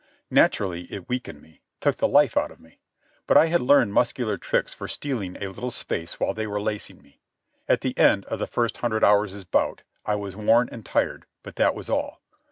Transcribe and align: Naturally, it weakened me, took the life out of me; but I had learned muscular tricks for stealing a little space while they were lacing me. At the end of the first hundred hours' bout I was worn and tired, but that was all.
Naturally, 0.31 0.91
it 0.91 1.07
weakened 1.07 1.43
me, 1.43 1.61
took 1.79 1.97
the 1.97 2.07
life 2.07 2.35
out 2.35 2.49
of 2.49 2.59
me; 2.59 2.79
but 3.27 3.37
I 3.37 3.45
had 3.45 3.61
learned 3.61 3.93
muscular 3.93 4.35
tricks 4.35 4.73
for 4.73 4.87
stealing 4.87 5.35
a 5.39 5.49
little 5.49 5.69
space 5.69 6.19
while 6.19 6.33
they 6.33 6.47
were 6.47 6.59
lacing 6.59 7.03
me. 7.03 7.19
At 7.69 7.81
the 7.81 7.95
end 7.99 8.25
of 8.25 8.39
the 8.39 8.47
first 8.47 8.77
hundred 8.77 9.03
hours' 9.03 9.43
bout 9.43 9.83
I 10.03 10.15
was 10.15 10.35
worn 10.35 10.69
and 10.71 10.83
tired, 10.83 11.27
but 11.43 11.55
that 11.57 11.75
was 11.75 11.87
all. 11.87 12.19